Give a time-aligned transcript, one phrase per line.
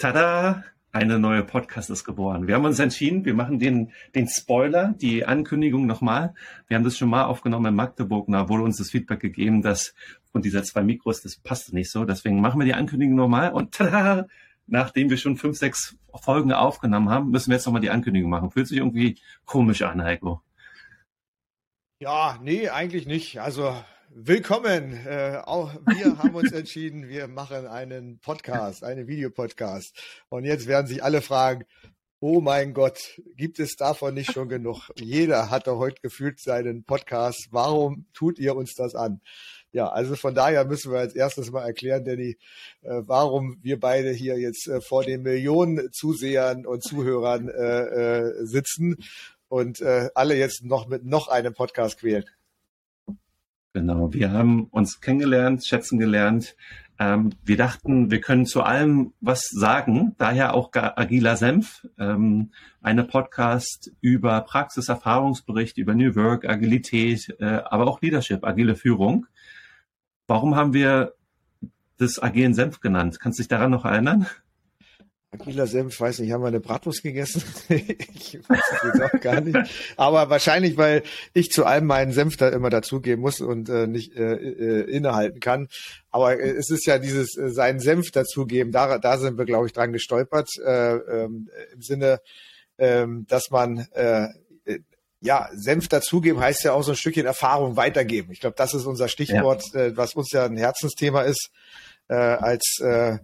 [0.00, 0.64] Tada!
[0.92, 2.46] Eine neue Podcast ist geboren.
[2.46, 6.32] Wir haben uns entschieden, wir machen den, den Spoiler, die Ankündigung nochmal.
[6.68, 8.26] Wir haben das schon mal aufgenommen in Magdeburg.
[8.30, 9.94] Da wurde uns das Feedback gegeben, dass
[10.32, 12.06] von dieser zwei Mikros, das passt nicht so.
[12.06, 13.52] Deswegen machen wir die Ankündigung nochmal.
[13.52, 14.26] Und tada!
[14.66, 18.52] Nachdem wir schon fünf, sechs Folgen aufgenommen haben, müssen wir jetzt nochmal die Ankündigung machen.
[18.52, 20.40] Fühlt sich irgendwie komisch an, Heiko.
[21.98, 23.38] Ja, nee, eigentlich nicht.
[23.42, 23.74] Also
[24.12, 25.06] Willkommen.
[25.06, 29.96] Äh, auch wir haben uns entschieden, wir machen einen Podcast, einen Videopodcast.
[30.28, 31.64] Und jetzt werden sich alle fragen,
[32.18, 34.90] oh mein Gott, gibt es davon nicht schon genug?
[34.98, 37.50] Jeder hat doch heute gefühlt seinen Podcast.
[37.52, 39.20] Warum tut ihr uns das an?
[39.70, 42.36] Ja, also von daher müssen wir als erstes mal erklären, Danny,
[42.82, 48.44] äh, warum wir beide hier jetzt äh, vor den Millionen Zusehern und Zuhörern äh, äh,
[48.44, 48.96] sitzen
[49.46, 52.24] und äh, alle jetzt noch mit noch einem Podcast quälen.
[53.72, 56.56] Genau, wir haben uns kennengelernt, schätzen gelernt.
[56.98, 62.50] Ähm, wir dachten, wir können zu allem was sagen, daher auch Agiler Senf, ähm,
[62.82, 69.26] eine Podcast über Praxis, Erfahrungsbericht, über New Work, Agilität, äh, aber auch Leadership, agile Führung.
[70.26, 71.14] Warum haben wir
[71.96, 73.20] das agilen Senf genannt?
[73.20, 74.26] Kannst du dich daran noch erinnern?
[75.32, 77.42] Agiler Senf, weiß nicht, haben wir eine Bratwurst gegessen?
[77.68, 79.56] ich weiß es jetzt auch gar nicht.
[79.96, 84.16] Aber wahrscheinlich, weil ich zu allem meinen Senf da immer dazugeben muss und äh, nicht
[84.16, 85.68] äh, äh, innehalten kann.
[86.10, 89.66] Aber äh, es ist ja dieses äh, seinen Senf dazugeben, da, da sind wir, glaube
[89.66, 92.20] ich, dran gestolpert, äh, ähm, im Sinne,
[92.78, 94.24] ähm, dass man äh,
[94.64, 94.80] äh,
[95.20, 98.32] ja, Senf dazugeben heißt ja auch so ein Stückchen Erfahrung weitergeben.
[98.32, 99.80] Ich glaube, das ist unser Stichwort, ja.
[99.80, 101.50] äh, was uns ja ein Herzensthema ist,
[102.08, 103.18] äh, als äh,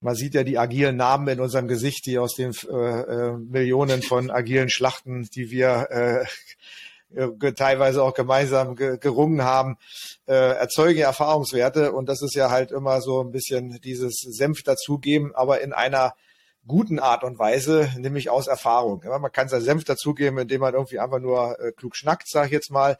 [0.00, 4.02] man sieht ja die agilen Namen in unserem Gesicht, die aus den äh, äh, Millionen
[4.02, 6.26] von agilen Schlachten, die wir äh,
[7.14, 9.76] äh, teilweise auch gemeinsam ge gerungen haben,
[10.26, 11.92] äh, erzeugen Erfahrungswerte.
[11.92, 16.14] Und das ist ja halt immer so ein bisschen dieses Senf dazugeben, aber in einer
[16.66, 19.02] guten Art und Weise, nämlich aus Erfahrung.
[19.04, 22.52] Man kann sein Senf dazugeben, indem man irgendwie einfach nur äh, klug schnackt, sag ich
[22.52, 22.98] jetzt mal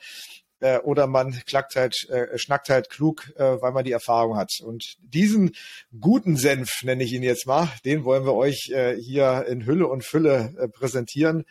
[0.61, 4.51] äh, oder man klackt halt, äh, schnackt halt klug, äh, weil man die Erfahrung hat.
[4.63, 5.55] Und diesen
[6.01, 9.87] guten Senf, nenne ich ihn jetzt mal, den wollen wir euch äh, hier in Hülle
[9.87, 11.45] und Fülle äh, präsentieren,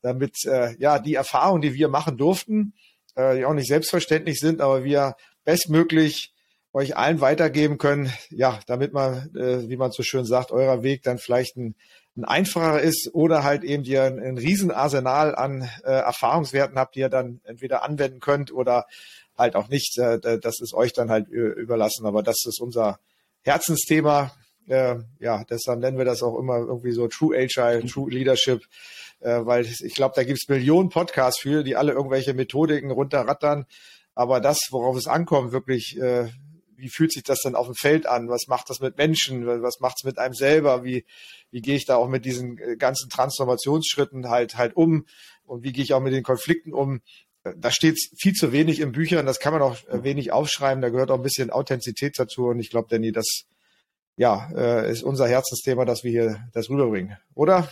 [0.00, 2.74] damit äh, ja die Erfahrungen, die wir machen durften,
[3.14, 6.32] äh, die auch nicht selbstverständlich sind, aber wir bestmöglich
[6.74, 11.02] euch allen weitergeben können, ja, damit man, äh, wie man so schön sagt, eurer Weg
[11.02, 11.74] dann vielleicht ein
[12.16, 17.00] ein einfacher ist oder halt eben ihr ein, ein Riesenarsenal an äh, Erfahrungswerten habt, die
[17.00, 18.86] ihr dann entweder anwenden könnt oder
[19.36, 19.98] halt auch nicht.
[19.98, 22.06] Äh, das ist euch dann halt überlassen.
[22.06, 22.98] Aber das ist unser
[23.42, 24.32] Herzensthema.
[24.68, 28.62] Äh, ja, deshalb nennen wir das auch immer irgendwie so True Agile, True Leadership,
[29.20, 33.66] äh, weil ich glaube, da gibt's Millionen Podcasts für, die alle irgendwelche Methodiken runterrattern.
[34.14, 36.28] Aber das, worauf es ankommt, wirklich äh,
[36.82, 38.28] wie fühlt sich das dann auf dem Feld an?
[38.28, 39.46] Was macht das mit Menschen?
[39.46, 40.82] Was macht es mit einem selber?
[40.84, 41.06] Wie,
[41.50, 45.06] wie gehe ich da auch mit diesen äh, ganzen Transformationsschritten halt, halt um?
[45.44, 47.00] Und wie gehe ich auch mit den Konflikten um?
[47.56, 50.90] Da steht viel zu wenig in Büchern, das kann man auch äh, wenig aufschreiben, da
[50.90, 53.44] gehört auch ein bisschen Authentizität dazu und ich glaube, Danny, das
[54.16, 57.68] ja, äh, ist unser Herzensthema, dass wir hier das rüberbringen, oder?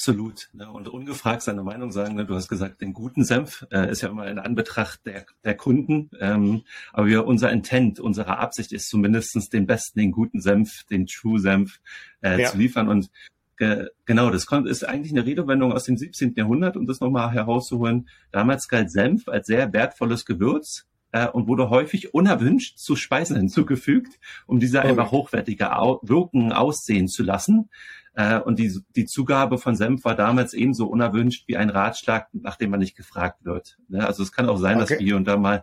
[0.00, 0.48] Absolut.
[0.54, 0.66] Ne?
[0.70, 2.14] Und ungefragt seine Meinung sagen.
[2.14, 2.24] Ne?
[2.24, 6.10] Du hast gesagt, den guten Senf äh, ist ja immer in Anbetracht der, der Kunden.
[6.18, 6.62] Ähm,
[6.94, 11.38] aber wir, unser Intent, unsere Absicht ist zumindestens den besten, den guten Senf, den True
[11.38, 11.80] Senf
[12.22, 12.48] äh, ja.
[12.48, 12.88] zu liefern.
[12.88, 13.10] Und
[13.58, 16.32] äh, genau, das kommt, ist eigentlich eine Redewendung aus dem 17.
[16.34, 18.08] Jahrhundert, um das nochmal herauszuholen.
[18.32, 24.18] Damals galt Senf als sehr wertvolles Gewürz äh, und wurde häufig unerwünscht zu Speisen hinzugefügt,
[24.46, 24.88] um diese okay.
[24.88, 27.68] einfach hochwertiger au wirken, aussehen zu lassen.
[28.14, 32.70] Äh, und die, die Zugabe von Senf war damals ebenso unerwünscht wie ein Ratschlag, nachdem
[32.70, 33.78] man nicht gefragt wird.
[33.88, 34.06] Ne?
[34.06, 34.80] Also es kann auch sein, okay.
[34.80, 35.62] dass wir hier und da mal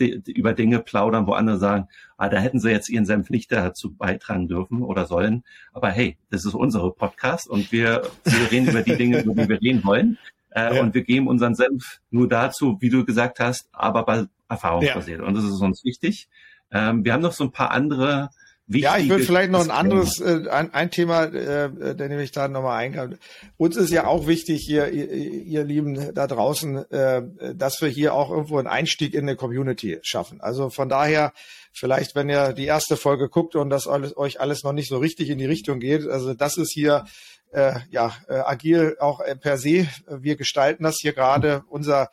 [0.00, 3.94] über Dinge plaudern, wo andere sagen, ah, da hätten sie jetzt ihren Senf nicht dazu
[3.94, 5.42] beitragen dürfen oder sollen.
[5.72, 9.48] Aber hey, das ist unsere Podcast und wir, wir reden über die Dinge, über die
[9.48, 10.16] wir reden wollen.
[10.50, 10.82] Äh, ja.
[10.82, 15.20] Und wir geben unseren Senf nur dazu, wie du gesagt hast, aber bei erfahrungsbasiert.
[15.20, 15.26] Ja.
[15.26, 16.28] Und das ist uns wichtig.
[16.70, 18.30] Ähm, wir haben noch so ein paar andere
[18.70, 22.48] ja, ich würde vielleicht noch ein anderes, äh, ein, ein Thema, äh, der nämlich da
[22.48, 23.14] nochmal eingab.
[23.56, 27.22] Uns ist ja auch wichtig hier, ihr, ihr Lieben da draußen, äh,
[27.54, 30.40] dass wir hier auch irgendwo einen Einstieg in eine Community schaffen.
[30.42, 31.32] Also von daher,
[31.72, 34.98] vielleicht wenn ihr die erste Folge guckt und das alles, euch alles noch nicht so
[34.98, 37.06] richtig in die Richtung geht, also das ist hier
[37.52, 39.88] äh, ja äh, agil auch äh, per se.
[40.06, 41.64] Wir gestalten das hier gerade.
[41.68, 42.10] Unser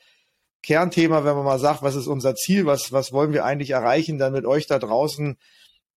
[0.64, 4.18] Kernthema, wenn man mal sagt, was ist unser Ziel, was, was wollen wir eigentlich erreichen,
[4.18, 5.38] dann mit euch da draußen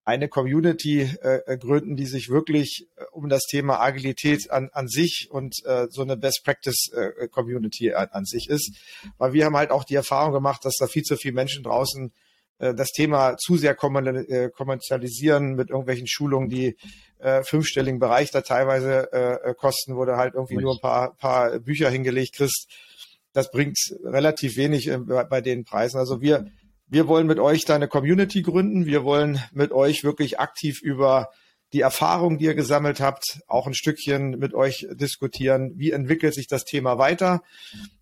[0.08, 5.28] eine Community äh, gründen, die sich wirklich äh, um das Thema Agilität an, an sich
[5.31, 8.75] und äh, so eine Best Practice äh, Community an, an sich ist.
[9.19, 12.10] Weil wir haben halt auch die Erfahrung gemacht, dass da viel zu viele Menschen draußen
[12.58, 16.78] äh, das Thema zu sehr äh, kommerzialisieren mit irgendwelchen Schulungen, die
[17.19, 20.64] äh, fünfstelligen Bereich da teilweise äh, kosten, wo du halt irgendwie Richtig.
[20.64, 22.66] nur ein paar, paar Bücher hingelegt kriegst.
[23.34, 25.99] Das bringt relativ wenig äh, bei den Preisen.
[25.99, 26.46] Also wir,
[26.88, 28.87] wir wollen mit euch da eine Community gründen.
[28.87, 31.31] Wir wollen mit euch wirklich aktiv über
[31.75, 35.73] die Erfahrung, die ihr gesammelt habt, auch ein Stückchen mit euch diskutieren.
[35.76, 37.43] Wie entwickelt sich das Thema weiter?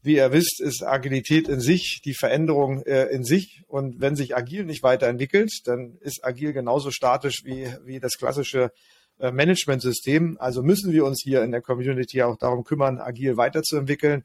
[0.03, 3.63] Wie ihr wisst, ist Agilität in sich die Veränderung äh, in sich.
[3.67, 8.71] Und wenn sich Agil nicht weiterentwickelt, dann ist Agil genauso statisch wie, wie das klassische
[9.19, 10.37] äh, Managementsystem.
[10.39, 14.25] Also müssen wir uns hier in der Community auch darum kümmern, Agil weiterzuentwickeln.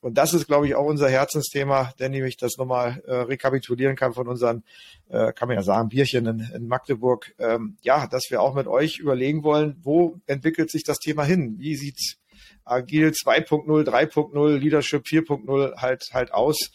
[0.00, 4.14] Und das ist, glaube ich, auch unser Herzensthema, denn ich das nochmal äh, rekapitulieren kann
[4.14, 4.64] von unseren,
[5.08, 7.34] äh, kann man ja sagen, Bierchen in, in Magdeburg.
[7.38, 11.56] Ähm, ja, dass wir auch mit euch überlegen wollen, wo entwickelt sich das Thema hin?
[11.58, 12.16] Wie sieht
[12.64, 16.70] Agil 2.0, 3.0, Leadership 4.0 halt, halt aus?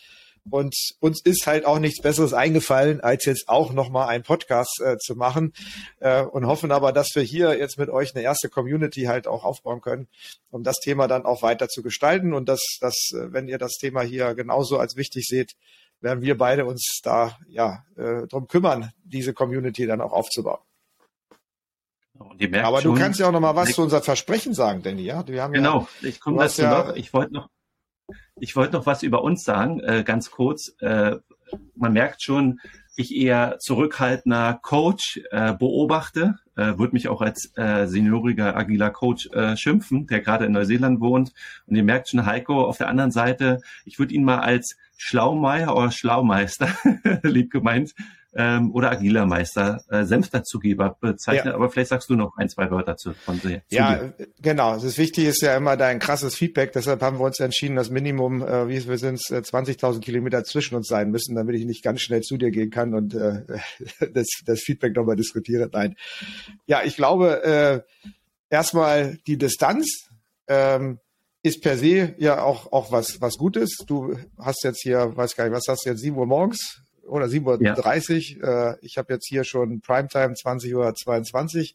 [0.49, 4.97] Und uns ist halt auch nichts Besseres eingefallen, als jetzt auch nochmal einen Podcast äh,
[4.97, 5.53] zu machen
[5.99, 9.43] äh, und hoffen aber, dass wir hier jetzt mit euch eine erste Community halt auch
[9.43, 10.07] aufbauen können,
[10.51, 13.73] um das Thema dann auch weiter zu gestalten und dass, dass äh, wenn ihr das
[13.73, 15.53] Thema hier genauso als wichtig seht,
[16.01, 20.59] werden wir beide uns da ja äh, drum kümmern, diese Community dann auch aufzubauen.
[22.63, 25.01] Aber du kannst ja auch noch mal was zu unser Versprechen sagen, Danny.
[25.01, 25.87] Ja, wir haben genau.
[26.01, 26.95] Ja, ich komme dazu ja, noch.
[26.95, 27.49] Ich wollte noch
[28.39, 30.75] ich wollte noch was über uns sagen, äh, ganz kurz.
[30.79, 31.17] Äh,
[31.75, 32.59] man merkt schon,
[32.97, 39.29] ich eher zurückhaltender Coach äh, beobachte, äh, würde mich auch als äh, senioriger agiler Coach
[39.33, 41.33] äh, schimpfen, der gerade in Neuseeland wohnt.
[41.67, 45.75] Und ihr merkt schon, Heiko auf der anderen Seite, ich würde ihn mal als Schlaumeier
[45.75, 46.69] oder Schlaumeister,
[47.23, 47.93] lieb gemeint,
[48.35, 51.45] ähm, oder agiler Meister, äh, Senfdazugeber bezeichnet.
[51.45, 51.55] Ja.
[51.55, 53.61] Aber vielleicht sagst du noch ein, zwei Wörter zu, von dir.
[53.69, 54.73] Ja, genau.
[54.73, 56.73] Das Wichtige ist ja immer dein krasses Feedback.
[56.73, 60.75] Deshalb haben wir uns entschieden, das Minimum, äh, wie wir sind, äh, 20.000 Kilometer zwischen
[60.75, 63.43] uns sein müssen, damit ich nicht ganz schnell zu dir gehen kann und äh,
[64.13, 65.69] das, das Feedback nochmal diskutiere.
[65.71, 65.95] Nein.
[66.65, 67.81] Ja, ich glaube, äh,
[68.49, 70.09] erstmal die Distanz.
[70.47, 70.99] Ähm,
[71.41, 73.77] ist per se ja auch, auch was, was Gutes.
[73.85, 76.81] Du hast jetzt hier, weiß gar nicht, was hast du jetzt, 7 Uhr morgens?
[77.07, 78.47] Oder 7.30 Uhr.
[78.47, 78.71] Ja.
[78.71, 81.67] Äh, ich habe jetzt hier schon Primetime 20.22 Uhr.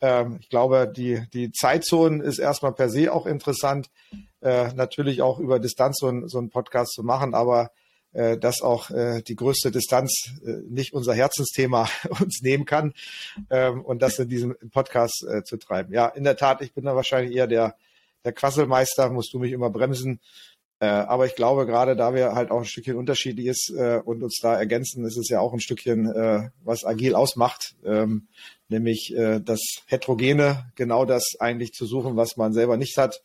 [0.00, 3.90] Ähm, ich glaube, die, die Zeitzonen ist erstmal per se auch interessant.
[4.40, 7.70] Äh, natürlich auch über Distanz so, ein, so einen Podcast zu machen, aber
[8.14, 11.88] äh, dass auch äh, die größte Distanz äh, nicht unser Herzensthema
[12.20, 12.94] uns nehmen kann
[13.50, 15.92] ähm, und das in diesem Podcast äh, zu treiben.
[15.92, 17.76] Ja, in der Tat, ich bin da wahrscheinlich eher der,
[18.24, 20.20] der Quasselmeister, musst du mich immer bremsen.
[20.84, 24.22] Äh, aber ich glaube, gerade da wir halt auch ein Stückchen unterschiedlich ist äh, und
[24.22, 28.28] uns da ergänzen, ist es ja auch ein Stückchen, äh, was agil ausmacht, ähm,
[28.68, 33.22] nämlich das Heterogene, genau das eigentlich zu suchen, was man selber nicht hat.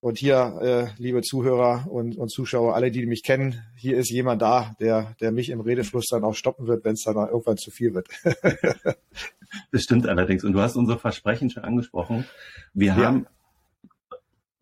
[0.00, 4.74] Und hier, liebe Zuhörer und, und Zuschauer, alle, die mich kennen, hier ist jemand da,
[4.80, 7.94] der, der mich im Redefluss dann auch stoppen wird, wenn es dann irgendwann zu viel
[7.94, 8.08] wird.
[9.72, 10.44] das stimmt allerdings.
[10.44, 12.26] Und du hast unser Versprechen schon angesprochen.
[12.74, 12.96] Wir ja.
[12.96, 13.26] haben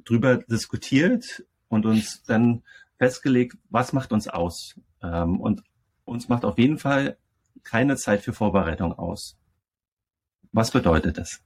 [0.04, 2.62] drüber diskutiert, und uns dann
[2.98, 4.74] festgelegt, was macht uns aus.
[5.02, 5.62] Ähm, und
[6.04, 7.16] uns macht auf jeden Fall
[7.62, 9.38] keine Zeit für Vorbereitung aus.
[10.52, 11.40] Was bedeutet das?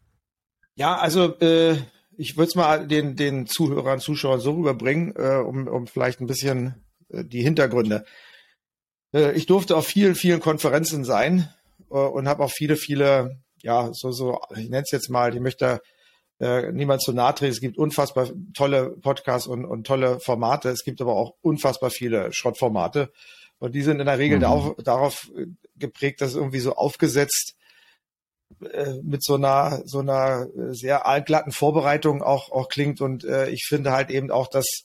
[0.74, 1.76] Ja, also äh,
[2.16, 6.26] ich würde es mal den, den Zuhörern, Zuschauern so rüberbringen, äh, um, um vielleicht ein
[6.26, 8.04] bisschen äh, die Hintergründe.
[9.12, 11.48] Äh, ich durfte auf vielen, vielen Konferenzen sein
[11.90, 15.40] äh, und habe auch viele, viele, ja, so, so, ich nenne es jetzt mal, ich
[15.40, 15.80] möchte
[16.40, 17.52] äh, niemand zu nahe treten.
[17.52, 20.68] Es gibt unfassbar tolle Podcasts und, und tolle Formate.
[20.70, 23.12] Es gibt aber auch unfassbar viele Schrottformate.
[23.58, 24.42] Und die sind in der Regel mhm.
[24.42, 25.30] darauf, darauf
[25.76, 27.54] geprägt, dass irgendwie so aufgesetzt
[28.72, 33.64] äh, mit so einer so einer sehr allglatten Vorbereitung auch auch klingt und äh, ich
[33.66, 34.84] finde halt eben auch dass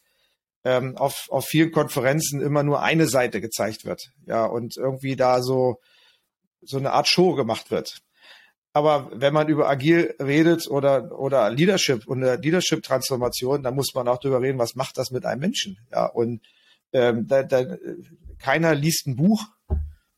[0.64, 5.42] ähm, auf auf vielen Konferenzen immer nur eine Seite gezeigt wird ja und irgendwie da
[5.42, 5.80] so
[6.62, 8.00] so eine Art Show gemacht wird
[8.74, 14.20] aber wenn man über agil redet oder, oder Leadership und Leadership-Transformation, dann muss man auch
[14.20, 15.78] darüber reden, was macht das mit einem Menschen?
[15.92, 16.42] Ja, und
[16.94, 17.78] ähm, da, da,
[18.38, 19.44] keiner liest ein Buch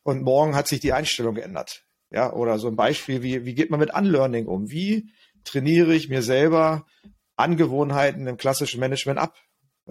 [0.03, 1.83] und morgen hat sich die Einstellung geändert.
[2.11, 4.69] Ja, oder so ein Beispiel, wie, wie geht man mit Unlearning um?
[4.69, 5.09] Wie
[5.45, 6.85] trainiere ich mir selber
[7.37, 9.35] Angewohnheiten im klassischen Management ab?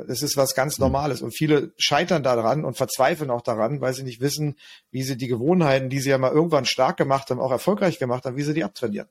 [0.07, 0.85] Das ist was ganz mhm.
[0.85, 1.23] Normales.
[1.23, 4.57] Und viele scheitern daran und verzweifeln auch daran, weil sie nicht wissen,
[4.91, 8.25] wie sie die Gewohnheiten, die sie ja mal irgendwann stark gemacht haben, auch erfolgreich gemacht
[8.25, 9.09] haben, wie sie die abtrainieren.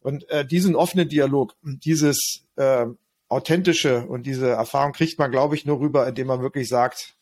[0.00, 2.86] Und äh, diesen offenen Dialog, dieses äh,
[3.28, 7.16] authentische und diese Erfahrung kriegt man, glaube ich, nur rüber, indem man wirklich sagt,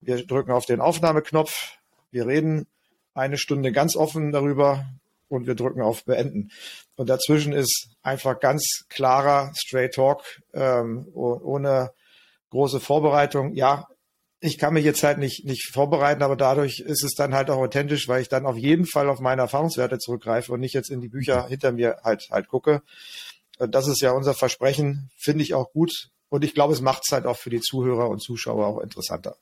[0.00, 1.72] wir drücken auf den Aufnahmeknopf,
[2.10, 2.66] wir reden
[3.14, 4.86] eine Stunde ganz offen darüber
[5.28, 6.50] und wir drücken auf Beenden.
[6.96, 11.92] Und dazwischen ist einfach ganz klarer Straight Talk, ähm, ohne
[12.50, 13.54] große Vorbereitung.
[13.54, 13.86] Ja,
[14.40, 17.58] ich kann mich jetzt halt nicht, nicht vorbereiten, aber dadurch ist es dann halt auch
[17.58, 21.00] authentisch, weil ich dann auf jeden Fall auf meine Erfahrungswerte zurückgreife und nicht jetzt in
[21.00, 22.82] die Bücher hinter mir halt, halt gucke.
[23.58, 26.08] Das ist ja unser Versprechen, finde ich auch gut.
[26.30, 29.36] Und ich glaube, es macht es halt auch für die Zuhörer und Zuschauer auch interessanter.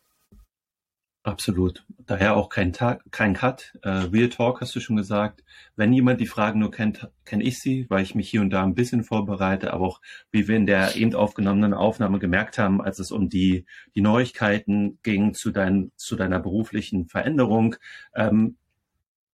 [1.25, 1.85] Absolut.
[1.99, 3.77] Daher auch kein, Tag, kein Cut.
[3.83, 5.45] Äh, Real Talk hast du schon gesagt.
[5.77, 8.63] Wenn jemand die Fragen nur kennt, kenne ich sie, weil ich mich hier und da
[8.63, 12.99] ein bisschen vorbereite, aber auch wie wir in der eben aufgenommenen Aufnahme gemerkt haben, als
[12.99, 17.77] es um die, die Neuigkeiten ging zu, dein, zu deiner beruflichen Veränderung,
[18.15, 18.57] ähm,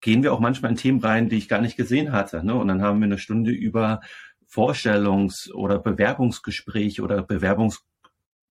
[0.00, 2.44] gehen wir auch manchmal in Themen rein, die ich gar nicht gesehen hatte.
[2.44, 2.54] Ne?
[2.54, 4.00] Und dann haben wir eine Stunde über
[4.46, 7.84] Vorstellungs- oder Bewerbungsgespräch oder Bewerbungs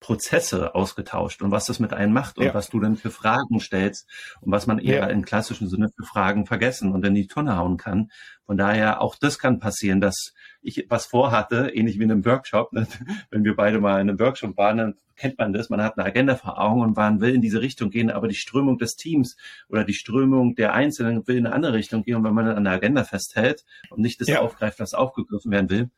[0.01, 2.53] Prozesse ausgetauscht und was das mit einem macht und ja.
[2.55, 4.09] was du dann für Fragen stellst
[4.41, 5.07] und was man eher ja.
[5.07, 8.09] im klassischen Sinne für Fragen vergessen und in die Tonne hauen kann.
[8.47, 12.73] Von daher auch das kann passieren, dass ich was vorhatte, ähnlich wie in einem Workshop.
[12.73, 12.87] Ne?
[13.29, 15.69] Wenn wir beide mal in einem Workshop waren, dann kennt man das.
[15.69, 18.35] Man hat eine Agenda vor Augen und man will in diese Richtung gehen, aber die
[18.35, 19.37] Strömung des Teams
[19.69, 22.15] oder die Strömung der Einzelnen will in eine andere Richtung gehen.
[22.15, 24.41] Und wenn man dann an der Agenda festhält und nicht das ja.
[24.41, 25.91] aufgreift, was aufgegriffen werden will,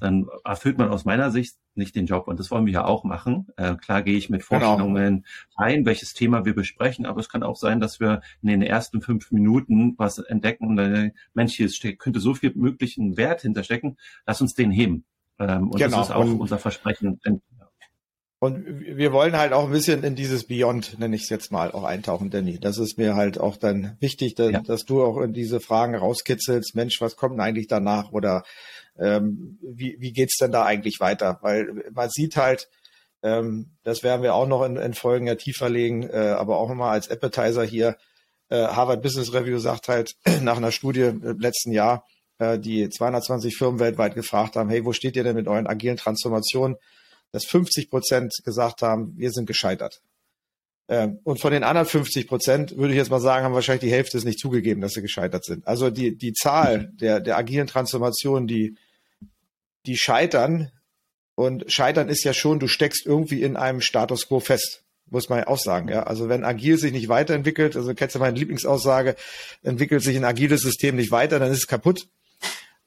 [0.00, 2.28] dann erfüllt man aus meiner Sicht nicht den Job.
[2.28, 3.48] Und das wollen wir ja auch machen.
[3.56, 4.60] Äh, klar gehe ich mit genau.
[4.60, 5.26] Vorstellungen genau.
[5.56, 9.00] ein, welches Thema wir besprechen, aber es kann auch sein, dass wir in den ersten
[9.00, 14.40] fünf Minuten was entdecken und äh, Mensch, hier könnte so viel möglichen Wert hinterstecken, lass
[14.40, 15.04] uns den heben.
[15.38, 15.98] Ähm, und genau.
[15.98, 17.20] das ist auch und, unser Versprechen.
[18.38, 21.72] Und wir wollen halt auch ein bisschen in dieses Beyond, nenne ich es jetzt mal,
[21.72, 22.58] auch eintauchen, Danny.
[22.60, 24.60] Das ist mir halt auch dann wichtig, dass, ja.
[24.60, 26.74] dass du auch in diese Fragen rauskitzelst.
[26.74, 28.12] Mensch, was kommt denn eigentlich danach?
[28.12, 28.44] Oder
[28.98, 31.38] ähm, wie, wie geht's denn da eigentlich weiter?
[31.42, 32.68] Weil man sieht halt,
[33.22, 36.70] ähm, das werden wir auch noch in, in Folgen ja tiefer legen, äh, aber auch
[36.70, 37.96] immer als Appetizer hier.
[38.48, 42.06] Äh, Harvard Business Review sagt halt nach einer Studie im letzten Jahr,
[42.38, 45.96] äh, die 220 Firmen weltweit gefragt haben, hey, wo steht ihr denn mit euren agilen
[45.96, 46.76] Transformationen?
[47.32, 50.00] Dass 50 Prozent gesagt haben, wir sind gescheitert.
[50.88, 53.90] Ähm, und von den anderen 50 Prozent würde ich jetzt mal sagen, haben wahrscheinlich die
[53.90, 55.66] Hälfte es nicht zugegeben, dass sie gescheitert sind.
[55.66, 58.76] Also die, die Zahl der, der agilen Transformationen, die
[59.86, 60.70] die scheitern.
[61.34, 64.82] Und scheitern ist ja schon, du steckst irgendwie in einem Status quo fest.
[65.08, 66.02] Muss man ja auch sagen, ja.
[66.02, 69.14] Also wenn agil sich nicht weiterentwickelt, also kennst du meine Lieblingsaussage,
[69.62, 72.08] entwickelt sich ein agiles System nicht weiter, dann ist es kaputt.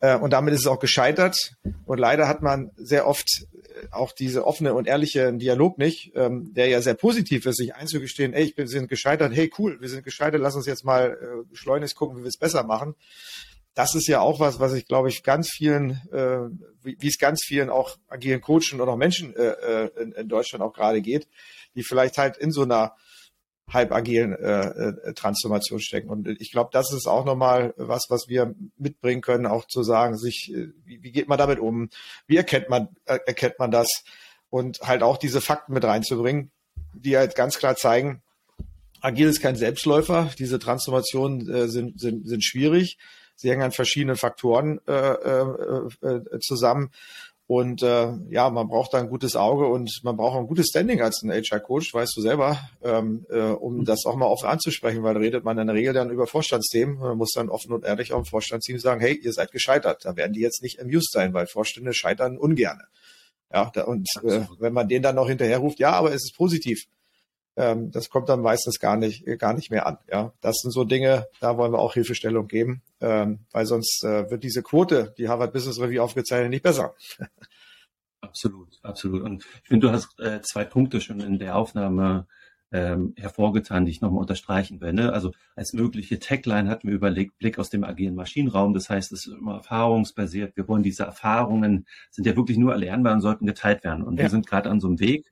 [0.01, 1.53] Äh, und damit ist es auch gescheitert.
[1.85, 6.53] Und leider hat man sehr oft äh, auch diese offene und ehrliche Dialog nicht, ähm,
[6.53, 10.03] der ja sehr positiv ist, sich einzugestehen, ey, wir sind gescheitert, hey, cool, wir sind
[10.03, 12.95] gescheitert, lass uns jetzt mal äh, schleunigst gucken, wie wir es besser machen
[13.79, 16.50] das ist ja auch was, was ich glaube ich ganz vielen, äh,
[16.83, 20.62] wie, es ganz vielen auch agilen Coachen und auch Menschen äh, äh, in, in Deutschland
[20.62, 21.29] auch gerade geht,
[21.75, 22.98] die vielleicht halt in so einer
[23.69, 26.09] halb agilen äh, äh, Transformation stecken.
[26.09, 30.17] Und ich glaube, das ist auch nochmal was, was wir mitbringen können, auch zu sagen,
[30.17, 31.89] sich, äh, wie, wie geht man damit um?
[32.27, 33.88] Wie erkennt man, erkennt man das?
[34.50, 36.51] Und halt auch diese Fakten mit reinzubringen,
[36.91, 38.24] die halt ganz klar zeigen,
[39.00, 40.31] agil ist kein Selbstläufer.
[40.38, 42.98] Diese Transformationen äh, sind, sind, sind schwierig.
[43.39, 46.91] Sie hängen an verschiedenen Faktoren äh, äh, äh, zusammen.
[47.48, 51.01] Und äh, ja, man braucht da ein gutes Auge und man braucht ein gutes Standing
[51.01, 55.17] als ein HR-Coach, weißt du selber, ähm, äh, um das auch mal offen anzusprechen, weil
[55.17, 57.00] redet man in der Regel dann über Vorstandsthemen.
[57.00, 60.03] Man muss dann offen und ehrlich auch im Vorstandsteam sagen, hey, ihr seid gescheitert.
[60.03, 62.84] Da werden die jetzt nicht amused sein, weil Vorstände scheitern ungerne.
[63.53, 66.36] Ja, da, und äh, wenn man den dann noch hinterher ruft, ja, aber es ist
[66.36, 66.86] positiv
[67.59, 69.97] ähm, das kommt dann meistens gar nicht, gar nicht mehr an.
[70.09, 74.31] Ja, das sind so Dinge, da wollen wir auch Hilfestellung geben, ähm, weil sonst äh,
[74.31, 76.95] wird diese Quote, die Harvard Business Review aufgezeichnet, nicht besser.
[78.21, 79.23] Absolut, absolut.
[79.23, 82.27] Und ich finde, du hast äh, zwei Punkte schon in der Aufnahme
[82.69, 84.91] ähm, hervorgetan, die ich nochmal unterstreichen will.
[84.91, 85.13] Ne?
[85.13, 88.73] Also als mögliche Tagline hatten wir überlegt, Blick aus dem agilen Maschinenraum.
[88.73, 90.57] Das heißt, es ist immer erfahrungsbasiert.
[90.57, 94.03] Wir wollen diese Erfahrungen, sind ja wirklich nur erlernbar und sollten geteilt werden.
[94.03, 94.23] Und ja.
[94.23, 95.31] wir sind gerade an so einem Weg,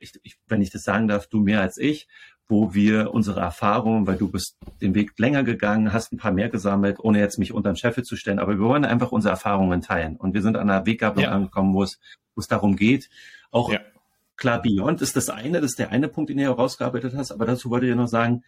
[0.00, 2.08] ich, ich, wenn ich das sagen darf, du mehr als ich,
[2.48, 6.50] wo wir unsere Erfahrungen, weil du bist den Weg länger gegangen, hast ein paar mehr
[6.50, 9.80] gesammelt, ohne jetzt mich unter den Scheffel zu stellen, aber wir wollen einfach unsere Erfahrungen
[9.80, 10.16] teilen.
[10.16, 11.30] Und wir sind an einer Weggabelung ja.
[11.30, 11.98] angekommen, wo es,
[12.34, 13.08] wo es darum geht,
[13.50, 13.80] auch ja.
[14.36, 17.46] klar, Beyond ist das eine, das ist der eine Punkt, den du herausgearbeitet hast, aber
[17.46, 18.42] dazu wollte ich noch sagen,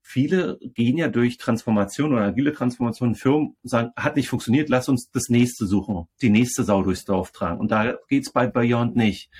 [0.00, 5.10] viele gehen ja durch Transformation oder agile Transformation, Firmen sagen, hat nicht funktioniert, lass uns
[5.10, 7.58] das nächste suchen, die nächste Sau durchs Dorf tragen.
[7.58, 9.30] Und da geht's bei Beyond nicht.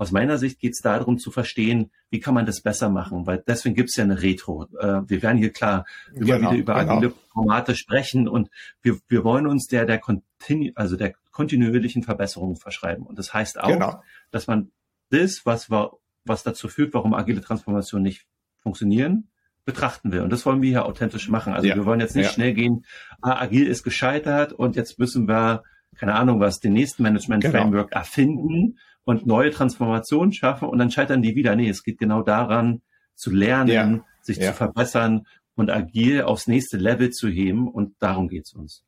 [0.00, 3.44] Aus meiner Sicht geht es darum zu verstehen, wie kann man das besser machen, weil
[3.46, 4.64] deswegen gibt es ja eine Retro.
[4.78, 6.96] Äh, wir werden hier klar immer genau, wieder über genau.
[6.96, 8.48] agile Formate sprechen und
[8.80, 13.04] wir, wir wollen uns der, der, Continu also der kontinuierlichen Verbesserung verschreiben.
[13.04, 14.02] Und das heißt auch, genau.
[14.30, 14.70] dass man
[15.10, 18.26] das, was, war, was dazu führt, warum agile Transformationen nicht
[18.56, 19.28] funktionieren,
[19.66, 20.22] betrachten will.
[20.22, 21.52] Und das wollen wir hier authentisch machen.
[21.52, 21.74] Also ja.
[21.74, 22.32] wir wollen jetzt nicht ja.
[22.32, 22.86] schnell gehen,
[23.20, 25.62] ah, agil ist gescheitert und jetzt müssen wir,
[25.98, 28.00] keine Ahnung was, den nächsten Management-Framework genau.
[28.00, 28.78] erfinden
[29.10, 31.56] und neue Transformationen schaffen und dann scheitern die wieder.
[31.56, 32.80] Nee, es geht genau daran,
[33.16, 34.04] zu lernen, ja.
[34.22, 34.52] sich ja.
[34.52, 35.26] zu verbessern
[35.56, 38.84] und agil aufs nächste Level zu heben und darum geht's uns.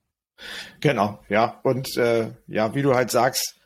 [0.81, 1.61] Genau, ja.
[1.65, 3.57] Und äh, ja, wie du halt sagst,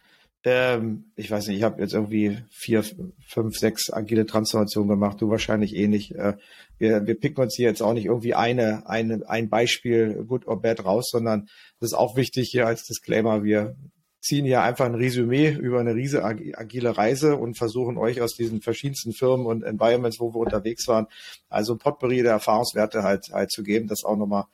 [0.44, 2.84] ähm, ich weiß nicht, ich habe jetzt irgendwie vier,
[3.28, 6.14] fünf, sechs agile Transformationen gemacht, du wahrscheinlich eh nicht.
[6.14, 6.38] Äh,
[6.78, 10.62] wir, wir picken uns hier jetzt auch nicht irgendwie eine, eine, ein Beispiel good or
[10.62, 11.48] bad raus, sondern
[11.80, 13.44] das ist auch wichtig hier als Disclaimer.
[13.44, 13.76] Wir
[14.26, 18.60] ziehen hier einfach ein Resümee über eine riese agile Reise und versuchen euch aus diesen
[18.60, 21.06] verschiedensten Firmen und Environments, wo wir unterwegs waren,
[21.48, 23.88] also ein Potpourri der Erfahrungswerte halt, halt zu geben.
[23.88, 24.44] Das auch nochmal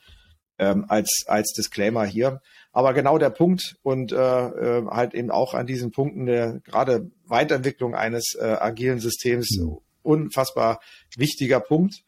[0.59, 2.41] ähm, als, als Disclaimer hier.
[2.73, 7.11] Aber genau der Punkt und äh, äh, halt eben auch an diesen Punkten der gerade
[7.27, 9.59] Weiterentwicklung eines äh, agilen Systems
[10.03, 10.81] unfassbar
[11.17, 12.03] wichtiger Punkt.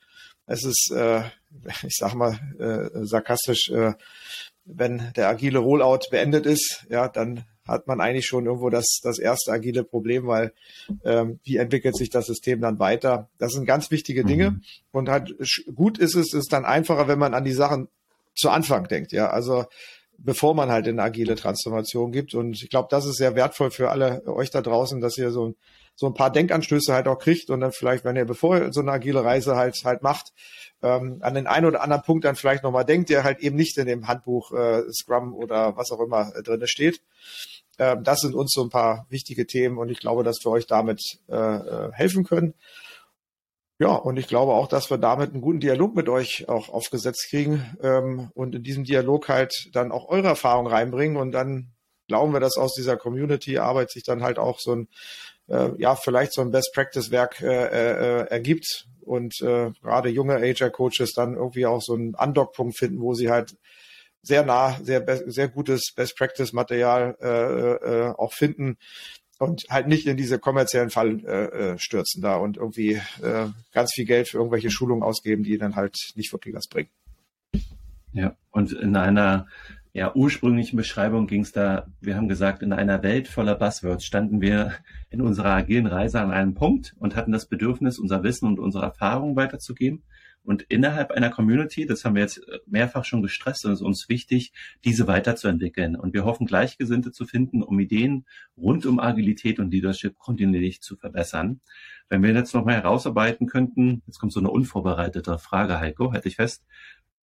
[0.47, 1.23] Es ist, äh,
[1.83, 3.95] ich sag mal äh, sarkastisch, äh,
[4.65, 9.19] wenn der agile Rollout beendet ist, ja, dann hat man eigentlich schon irgendwo das, das
[9.19, 10.53] erste agile Problem, weil
[11.05, 13.29] ähm, wie entwickelt sich das System dann weiter?
[13.39, 14.63] Das sind ganz wichtige Dinge mhm.
[14.93, 15.35] und halt
[15.75, 17.89] gut ist es, ist dann einfacher, wenn man an die Sachen
[18.35, 19.31] zu Anfang denkt, ja.
[19.31, 19.65] Also
[20.19, 22.35] bevor man halt in agile Transformation gibt.
[22.35, 25.55] Und ich glaube, das ist sehr wertvoll für alle euch da draußen, dass ihr so,
[25.95, 28.81] so ein paar Denkanstöße halt auch kriegt und dann vielleicht, wenn ihr bevor ihr so
[28.81, 30.33] eine agile Reise halt halt macht,
[30.83, 33.77] ähm, an den einen oder anderen Punkt dann vielleicht nochmal denkt, der halt eben nicht
[33.79, 37.01] in dem Handbuch äh, Scrum oder was auch immer äh, drin steht.
[37.79, 40.67] Ähm, das sind uns so ein paar wichtige Themen und ich glaube, dass wir euch
[40.67, 42.55] damit äh, äh helfen können.
[43.81, 47.27] Ja, und ich glaube auch, dass wir damit einen guten Dialog mit euch auch aufgesetzt
[47.29, 51.73] kriegen ähm, und in diesem Dialog halt dann auch eure Erfahrung reinbringen und dann
[52.07, 54.89] glauben wir, dass aus dieser Community-Arbeit sich dann halt auch so ein,
[55.49, 61.35] äh, ja, vielleicht so ein Best-Practice-Werk äh, äh, ergibt und äh, gerade junge HR-Coaches dann
[61.35, 63.57] irgendwie auch so einen Undock-Punkt finden, wo sie halt
[64.25, 68.79] sehr nah, sehr, sehr gutes Best-Practice-Material äh, äh, auch finden,
[69.39, 73.93] und halt nicht in diese kommerziellen Fall äh, äh, stürzen da und irgendwie äh, ganz
[73.93, 76.89] viel Geld für irgendwelche Schulungen ausgeben, die dann halt nicht wirklich was bringen.
[78.13, 79.47] Ja, und in einer
[79.93, 84.41] ja, ursprünglichen Beschreibung ging es da, wir haben gesagt, in einer Welt voller Buzzwords standen
[84.41, 84.75] wir
[85.11, 88.85] in unserer agilen Reise an einem Punkt und hatten das Bedürfnis, unser Wissen und unsere
[88.85, 90.03] Erfahrungen weiterzugeben.
[90.45, 94.09] Und innerhalb einer Community, das haben wir jetzt mehrfach schon gestresst, und es ist uns
[94.09, 94.53] wichtig,
[94.85, 95.97] diese weiterzuentwickeln.
[95.97, 98.27] Und wir hoffen, Gleichgesinnte zu finden, um Ideen
[98.57, 101.61] rund um Agilität und Leadership kontinuierlich zu verbessern.
[102.09, 106.37] Wenn wir jetzt nochmal herausarbeiten könnten, jetzt kommt so eine unvorbereitete Frage, Heiko, hätte ich
[106.37, 106.63] fest.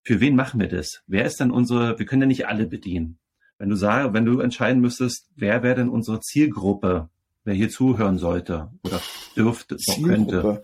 [0.04, 1.04] Für wen machen wir das?
[1.06, 3.20] Wer ist denn unsere, wir können ja nicht alle bedienen.
[3.60, 7.10] Wenn du sagst, wenn du entscheiden müsstest, wer wäre denn unsere Zielgruppe,
[7.44, 9.00] wer hier zuhören sollte oder
[9.36, 10.64] dürfte, könnte?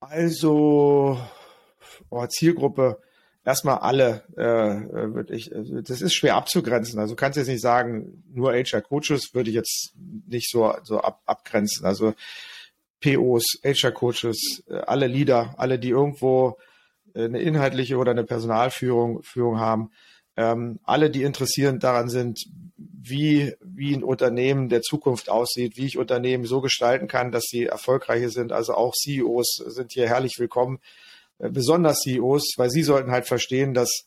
[0.00, 1.18] Also,
[2.10, 3.00] oh, Zielgruppe,
[3.48, 6.98] erstmal alle, äh, würde ich, also das ist schwer abzugrenzen.
[7.00, 9.94] Also du kannst jetzt nicht sagen, nur HR-Coaches würde ich jetzt
[10.26, 11.86] nicht so, so ab, abgrenzen.
[11.86, 12.12] Also
[13.00, 16.58] POs, HR-Coaches, äh, alle Leader, alle, die irgendwo
[17.14, 19.92] äh, eine inhaltliche oder eine Personalführung Führung haben,
[20.36, 22.44] ähm, alle, die interessiert daran sind,
[22.76, 27.64] wie, wie ein Unternehmen der Zukunft aussieht, wie ich Unternehmen so gestalten kann, dass sie
[27.64, 28.52] erfolgreiche sind.
[28.52, 31.07] Also auch CEOs sind hier herrlich willkommen äh,
[31.38, 34.04] besonders CEOs, weil sie sollten halt verstehen, dass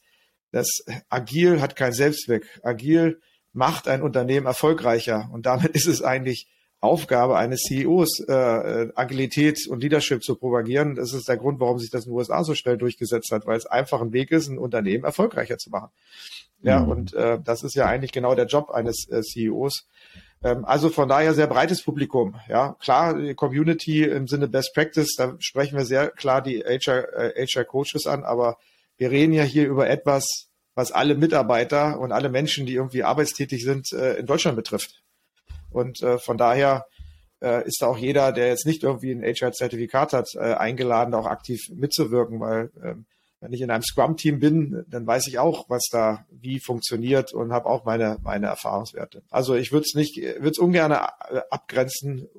[0.52, 2.60] das agil hat keinen Selbstzweck.
[2.64, 3.22] Agil
[3.54, 6.48] macht ein Unternehmen erfolgreicher und damit ist es eigentlich
[6.82, 10.96] Aufgabe eines CEOs, äh, äh, Agilität und Leadership zu propagieren.
[10.96, 13.58] Das ist der Grund, warum sich das in den USA so schnell durchgesetzt hat, weil
[13.58, 15.92] es einfach ein Weg ist, ein Unternehmen erfolgreicher zu machen.
[16.64, 16.90] Ja, mhm.
[16.90, 19.88] und äh, das ist ja eigentlich genau der Job eines äh, CEOs,
[20.42, 22.36] also von daher sehr breites Publikum.
[22.50, 27.36] Ja, klar, die Community im Sinne Best Practice, da sprechen wir sehr klar die HR,
[27.36, 28.58] äh, HR Coaches an, aber
[28.98, 33.64] wir reden ja hier über etwas, was alle Mitarbeiter und alle Menschen, die irgendwie arbeitstätig
[33.64, 35.04] sind, äh, in Deutschland betrifft.
[35.70, 36.86] Und äh, von daher
[37.42, 41.26] äh, ist da auch jeder, der jetzt nicht irgendwie ein HR-Zertifikat hat, äh, eingeladen, auch
[41.26, 43.06] aktiv mitzuwirken, weil ähm,
[43.42, 47.52] wenn ich in einem Scrum-Team bin, dann weiß ich auch, was da wie funktioniert und
[47.52, 49.24] habe auch meine, meine Erfahrungswerte.
[49.32, 52.30] Also ich würde es nicht, würde es ungern äh, abgrenzen,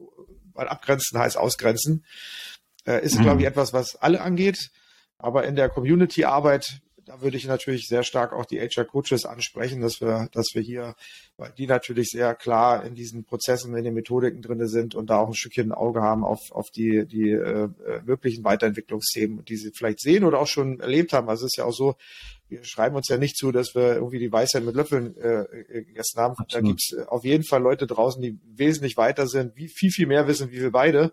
[0.54, 2.04] weil abgrenzen heißt ausgrenzen.
[2.86, 3.22] Äh, ist, mhm.
[3.22, 4.70] glaube ich, etwas, was alle angeht.
[5.18, 10.00] Aber in der Community-Arbeit da würde ich natürlich sehr stark auch die HR-Coaches ansprechen, dass
[10.00, 10.94] wir, dass wir hier,
[11.36, 15.18] weil die natürlich sehr klar in diesen Prozessen, in den Methodiken drinne sind und da
[15.18, 17.68] auch ein Stückchen ein Auge haben auf, auf die, die äh,
[18.04, 21.28] wirklichen Weiterentwicklungsthemen, die sie vielleicht sehen oder auch schon erlebt haben.
[21.28, 21.96] Also es ist ja auch so,
[22.48, 25.44] wir schreiben uns ja nicht zu, dass wir irgendwie die Weisheit mit Löffeln äh,
[25.84, 26.34] gegessen haben.
[26.38, 26.52] Absolut.
[26.52, 30.06] Da gibt es auf jeden Fall Leute draußen, die wesentlich weiter sind, wie viel, viel
[30.06, 31.12] mehr wissen wie wir beide.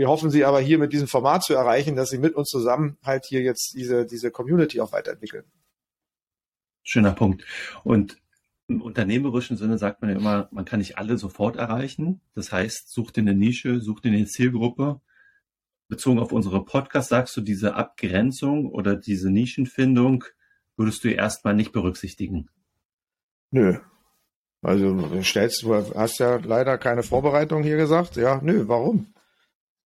[0.00, 2.96] Wir hoffen sie aber hier mit diesem Format zu erreichen, dass sie mit uns zusammen
[3.04, 5.44] halt hier jetzt diese, diese Community auch weiterentwickeln.
[6.82, 7.44] Schöner Punkt.
[7.84, 8.16] Und
[8.66, 12.22] Im unternehmerischen Sinne sagt man ja immer, man kann nicht alle sofort erreichen.
[12.32, 15.02] Das heißt, such dir eine Nische, such dir eine Zielgruppe.
[15.88, 20.24] Bezogen auf unsere Podcast sagst du, diese Abgrenzung oder diese Nischenfindung
[20.78, 22.48] würdest du erstmal nicht berücksichtigen.
[23.50, 23.76] Nö.
[24.62, 28.16] Also stellst du hast ja leider keine Vorbereitung hier gesagt.
[28.16, 29.12] Ja, nö, warum?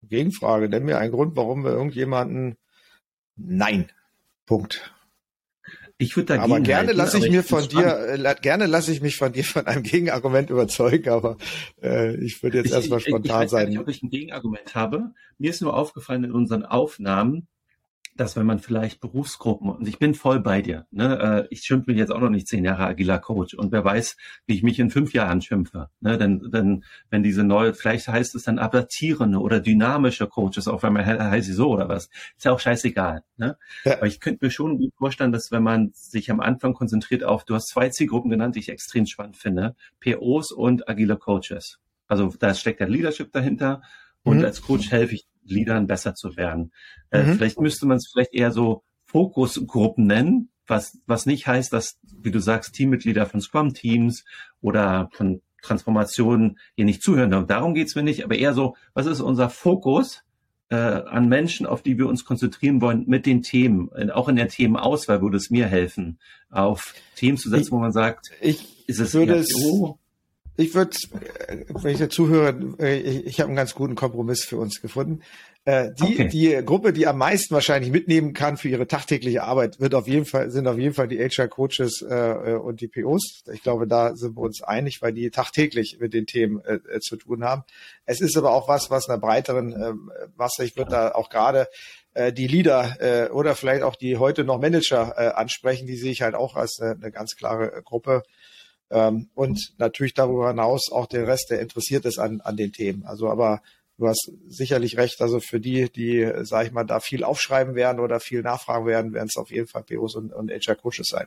[0.09, 2.57] Gegenfrage, nenn mir einen Grund, warum wir irgendjemanden
[3.37, 3.91] Nein.
[4.47, 4.95] Punkt.
[5.97, 6.53] Ich würde dagegen.
[6.53, 9.67] Aber gerne lasse ich mir von dir, äh, gerne lasse ich mich von dir von
[9.67, 11.37] einem Gegenargument überzeugen, aber
[11.83, 13.69] äh, ich würde jetzt erstmal spontan ich, ich weiß sein.
[13.69, 15.13] Nicht, ob ich ein Gegenargument habe.
[15.39, 17.47] Mir ist nur aufgefallen in unseren Aufnahmen,
[18.17, 21.91] dass wenn man vielleicht Berufsgruppen, und ich bin voll bei dir, ne, äh, ich schimpfe
[21.91, 24.79] mich jetzt auch noch nicht zehn Jahre agiler Coach und wer weiß, wie ich mich
[24.79, 25.91] in fünf Jahren schimpfe.
[26.01, 30.83] Ne, denn, denn wenn diese neue, vielleicht heißt es dann adaptierende oder dynamische Coaches, auch
[30.83, 33.25] wenn man heißt sie so oder was, ist ja auch scheißegal.
[33.37, 33.57] Ne?
[33.85, 33.97] Ja.
[33.97, 37.45] Aber ich könnte mir schon gut vorstellen, dass wenn man sich am Anfang konzentriert auf,
[37.45, 41.81] du hast zwei Zielgruppen genannt, die ich extrem spannend finde, POs und agile Coaches.
[42.07, 43.83] Also da steckt der Leadership dahinter
[44.23, 44.45] und mhm.
[44.45, 46.73] als Coach helfe ich Leadern besser zu werden.
[47.11, 47.35] Äh, mhm.
[47.35, 52.31] Vielleicht müsste man es vielleicht eher so Fokusgruppen nennen, was, was nicht heißt, dass, wie
[52.31, 54.25] du sagst, Teammitglieder von Scrum-Teams
[54.61, 57.47] oder von Transformationen hier nicht zuhören.
[57.47, 60.23] Darum geht's mir nicht, aber eher so, was ist unser Fokus
[60.69, 64.49] äh, an Menschen, auf die wir uns konzentrieren wollen mit den Themen, auch in der
[64.49, 66.19] Themenauswahl würde es mir helfen,
[66.51, 69.55] auf Themen zu setzen, ich, wo man sagt, ich ist es würde es,
[70.57, 70.97] ich würde,
[71.49, 74.81] äh, wenn ich dazu höre, äh, ich, ich habe einen ganz guten Kompromiss für uns
[74.81, 75.23] gefunden.
[75.67, 76.29] Äh, die, okay.
[76.29, 80.27] die Gruppe, die am meisten wahrscheinlich mitnehmen kann für ihre tagtägliche Arbeit, wird auf jeden
[80.27, 83.45] Fall, sind auf jeden Fall die HR-Coaches äh, und die POs.
[83.53, 87.17] Ich glaube, da sind wir uns einig, weil die tagtäglich mit den Themen äh, zu
[87.17, 87.65] tun haben.
[88.05, 89.95] Es ist aber auch was, was einer breiteren äh,
[90.37, 91.67] Masse, ich würde da auch gerade
[92.13, 96.13] äh, die Leader äh, oder vielleicht auch die heute noch Manager äh, ansprechen, die sehe
[96.13, 98.23] ich halt auch als eine, eine ganz klare Gruppe
[98.91, 103.05] ähm, und natürlich darüber hinaus auch der Rest, der interessiert ist an, an den Themen.
[103.05, 103.63] Also aber
[103.99, 108.01] du hast sicherlich recht, also für die, die, sag ich mal, da viel aufschreiben werden
[108.01, 111.27] oder viel nachfragen werden, werden es auf jeden Fall POs und, und HR-Coaches sein.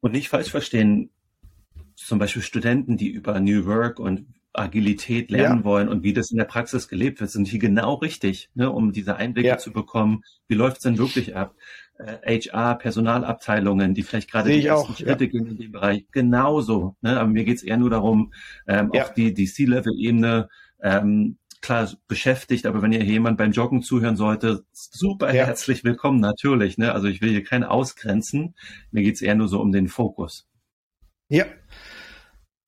[0.00, 1.10] Und nicht falsch verstehen,
[1.96, 5.64] zum Beispiel Studenten, die über New Work und Agilität lernen ja.
[5.64, 8.92] wollen und wie das in der Praxis gelebt wird, sind hier genau richtig, ne, um
[8.92, 9.58] diese Einblicke ja.
[9.58, 10.22] zu bekommen.
[10.46, 11.56] Wie läuft es denn wirklich ab?
[11.96, 15.30] Äh, HR, Personalabteilungen, die vielleicht gerade die ersten auch, Schritte ja.
[15.30, 16.96] gehen in dem Bereich, genauso.
[17.02, 17.18] Ne?
[17.18, 18.32] Aber mir geht es eher nur darum,
[18.66, 19.04] ähm, ja.
[19.04, 20.48] auch die, die C-Level-Ebene
[20.82, 25.46] ähm, klar beschäftigt, aber wenn ihr jemand beim Joggen zuhören sollte, super ja.
[25.46, 26.78] herzlich willkommen, natürlich.
[26.78, 26.92] Ne?
[26.92, 28.54] Also ich will hier keine ausgrenzen.
[28.90, 30.46] Mir geht es eher nur so um den Fokus.
[31.28, 31.46] Ja,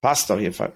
[0.00, 0.72] passt auf jeden Fall.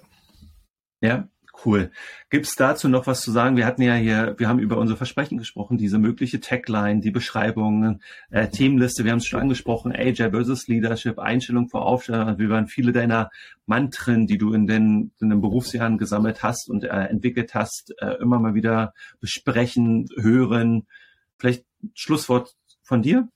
[1.01, 1.29] Ja,
[1.65, 1.91] Cool.
[2.31, 3.57] Gibt's dazu noch was zu sagen?
[3.57, 8.03] Wir hatten ja hier, wir haben über unsere Versprechen gesprochen, diese mögliche Tagline, die Beschreibungen,
[8.31, 12.67] äh, Themenliste, wir haben es schon angesprochen, Agile versus Leadership, Einstellung vor Aufstellung, wie waren
[12.67, 13.31] viele deiner
[13.67, 18.15] Mantren, die du in den, in den Berufsjahren gesammelt hast und äh, entwickelt hast, äh,
[18.23, 20.87] immer mal wieder besprechen, hören.
[21.37, 23.29] Vielleicht Schlusswort von dir?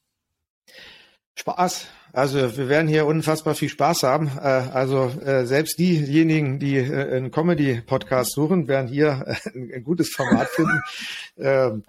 [1.34, 1.86] Spaß.
[2.14, 4.30] Also wir werden hier unfassbar viel Spaß haben.
[4.38, 10.48] Äh, also äh, selbst diejenigen, die äh, einen Comedy-Podcast suchen, werden hier ein gutes Format
[10.48, 10.80] finden.
[11.36, 11.82] Ähm,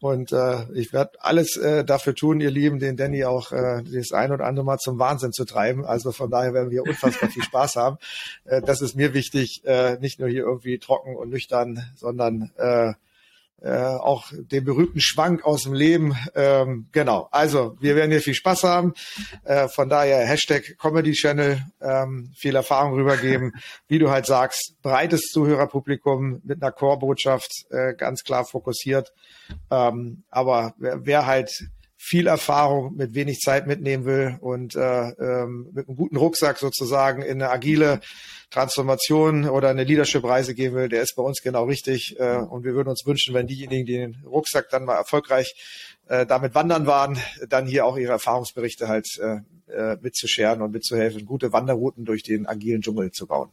[0.00, 0.32] und
[0.72, 4.78] ich werde alles dafür tun, ihr Lieben, den Danny auch das ein oder andere Mal
[4.78, 5.84] zum Wahnsinn zu treiben.
[5.84, 7.98] Also von daher werden wir unfassbar viel Spaß haben.
[8.44, 9.62] Das ist mir wichtig,
[10.00, 12.52] nicht nur hier irgendwie trocken und nüchtern, sondern
[13.62, 16.14] äh, auch den berühmten Schwank aus dem Leben.
[16.34, 18.92] Ähm, genau, also wir werden hier viel Spaß haben.
[19.44, 23.52] Äh, von daher Hashtag Comedy Channel, ähm, viel Erfahrung rübergeben.
[23.88, 29.12] Wie du halt sagst, breites Zuhörerpublikum mit einer Core-Botschaft, äh, ganz klar fokussiert.
[29.70, 31.50] Ähm, aber wer, wer halt
[32.08, 37.20] viel Erfahrung mit wenig Zeit mitnehmen will und äh, ähm, mit einem guten Rucksack sozusagen
[37.20, 38.00] in eine agile
[38.50, 42.14] Transformation oder eine Leadership-Reise gehen will, der ist bei uns genau richtig.
[42.20, 45.52] Äh, und wir würden uns wünschen, wenn diejenigen, die den Rucksack dann mal erfolgreich
[46.06, 49.40] äh, damit wandern waren, dann hier auch ihre Erfahrungsberichte halt äh,
[49.72, 53.50] äh, mitzuscheren und mitzuhelfen, gute Wanderrouten durch den agilen Dschungel zu bauen.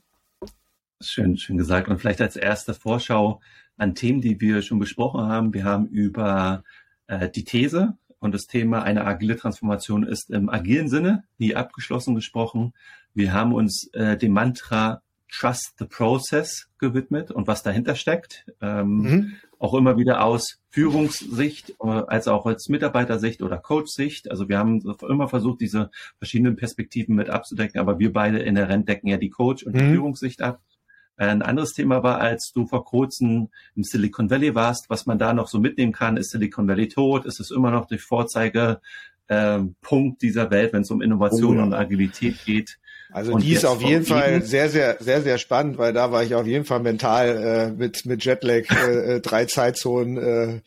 [1.02, 1.88] Schön, schön gesagt.
[1.88, 3.42] Und vielleicht als erste Vorschau
[3.78, 5.56] an Themen, die wir schon besprochen haben.
[5.56, 6.64] Wir haben über
[7.08, 12.16] äh, die These und das Thema eine agile Transformation ist im agilen Sinne nie abgeschlossen
[12.16, 12.74] gesprochen.
[13.14, 18.46] Wir haben uns äh, dem Mantra Trust the Process gewidmet und was dahinter steckt.
[18.62, 19.34] Ähm, mhm.
[19.60, 24.32] Auch immer wieder aus Führungssicht, äh, als auch als Mitarbeitersicht oder Coach-Sicht.
[24.32, 29.10] Also wir haben immer versucht, diese verschiedenen Perspektiven mit abzudecken, aber wir beide inhärent decken
[29.10, 29.94] ja die Coach- und die mhm.
[29.96, 30.62] Führungssicht ab.
[31.16, 35.34] Ein anderes Thema war, als du vor kurzem im Silicon Valley warst, was man da
[35.34, 37.26] noch so mitnehmen kann, ist Silicon Valley tot?
[37.26, 38.82] Ist es immer noch der Vorzeigepunkt
[39.28, 41.64] äh, dieser Welt, wenn es um Innovation oh, ja.
[41.64, 42.80] und Agilität geht?
[43.12, 46.24] Also und die ist auf jeden Fall sehr, sehr, sehr, sehr spannend, weil da war
[46.24, 50.62] ich auf jeden Fall mental äh, mit, mit Jetlag, äh, äh drei Zeitzonen äh,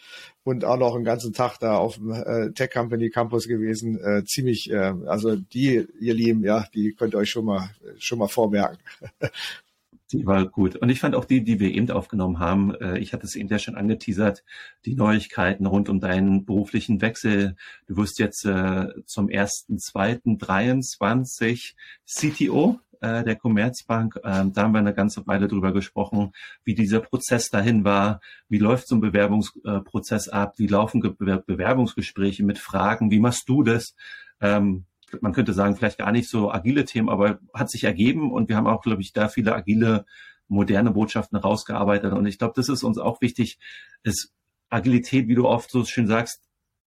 [0.44, 3.98] und auch noch einen ganzen Tag da auf dem äh, Tech Company Campus gewesen.
[3.98, 8.20] Äh, ziemlich, äh, also die, ihr Lieben, ja, die könnt ihr euch schon mal schon
[8.20, 8.78] mal vormerken.
[10.12, 10.76] Die war gut.
[10.76, 13.48] Und ich fand auch die, die wir eben aufgenommen haben, äh, ich hatte es eben
[13.48, 14.44] ja schon angeteasert,
[14.84, 17.56] die Neuigkeiten rund um deinen beruflichen Wechsel.
[17.86, 24.20] Du wirst jetzt äh, zum 1.2.23 CTO äh, der Commerzbank.
[24.22, 26.32] Ähm, da haben wir eine ganze Weile drüber gesprochen,
[26.64, 32.58] wie dieser Prozess dahin war, wie läuft so ein Bewerbungsprozess ab, wie laufen Bewerbungsgespräche mit
[32.58, 33.96] Fragen, wie machst du das?
[34.40, 34.84] Ähm,
[35.20, 38.56] man könnte sagen, vielleicht gar nicht so agile Themen, aber hat sich ergeben und wir
[38.56, 40.04] haben auch, glaube ich, da viele agile,
[40.48, 42.12] moderne Botschaften rausgearbeitet.
[42.12, 43.58] Und ich glaube, das ist uns auch wichtig,
[44.02, 44.32] ist
[44.68, 46.42] Agilität, wie du oft so schön sagst,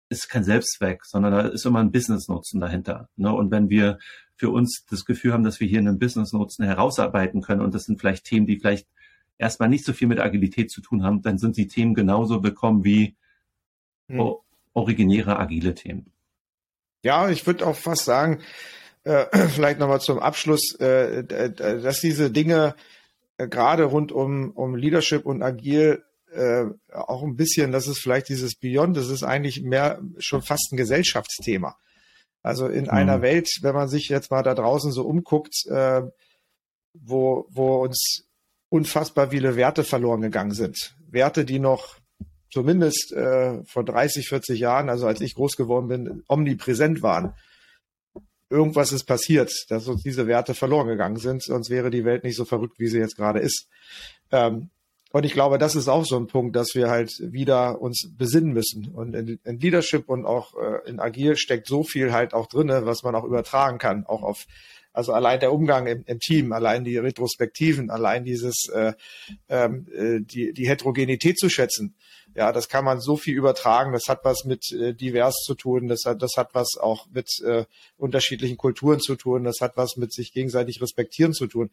[0.09, 3.09] ist kein Selbstzweck, sondern da ist immer ein Business-Nutzen dahinter.
[3.15, 3.33] Ne?
[3.33, 3.99] Und wenn wir
[4.35, 7.99] für uns das Gefühl haben, dass wir hier einen Business-Nutzen herausarbeiten können und das sind
[7.99, 8.87] vielleicht Themen, die vielleicht
[9.37, 12.83] erstmal nicht so viel mit Agilität zu tun haben, dann sind die Themen genauso willkommen
[12.83, 13.15] wie
[14.07, 14.35] hm.
[14.73, 16.11] originäre agile Themen.
[17.03, 18.41] Ja, ich würde auch fast sagen,
[19.03, 22.75] äh, vielleicht nochmal zum Abschluss, äh, dass diese Dinge
[23.37, 28.29] äh, gerade rund um, um Leadership und Agil äh, auch ein bisschen, das ist vielleicht
[28.29, 31.77] dieses Beyond, das ist eigentlich mehr schon fast ein Gesellschaftsthema.
[32.41, 32.89] Also in mhm.
[32.89, 36.01] einer Welt, wenn man sich jetzt mal da draußen so umguckt, äh,
[36.93, 38.25] wo, wo uns
[38.69, 40.95] unfassbar viele Werte verloren gegangen sind.
[41.07, 41.97] Werte, die noch
[42.53, 47.33] zumindest äh, vor 30, 40 Jahren, also als ich groß geworden bin, omnipräsent waren.
[48.49, 52.35] Irgendwas ist passiert, dass uns diese Werte verloren gegangen sind, sonst wäre die Welt nicht
[52.35, 53.67] so verrückt, wie sie jetzt gerade ist.
[54.31, 54.69] Ähm,
[55.11, 58.53] und ich glaube, das ist auch so ein Punkt, dass wir halt wieder uns besinnen
[58.53, 58.87] müssen.
[58.93, 62.85] Und in, in Leadership und auch äh, in Agil steckt so viel halt auch drinne,
[62.85, 64.45] was man auch übertragen kann, auch auf
[64.93, 68.93] also allein der Umgang im, im Team, allein die Retrospektiven, allein dieses äh,
[69.49, 71.95] ähm, äh, die, die Heterogenität zu schätzen.
[72.35, 73.91] Ja, das kann man so viel übertragen.
[73.91, 75.87] Das hat was mit äh, divers zu tun.
[75.87, 77.65] Das hat, das hat was auch mit äh,
[77.97, 79.43] unterschiedlichen Kulturen zu tun.
[79.43, 81.69] Das hat was mit sich gegenseitig respektieren zu tun.